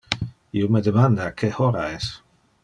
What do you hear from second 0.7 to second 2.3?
me demanda que hora es.